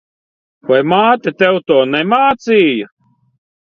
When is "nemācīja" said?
1.93-2.93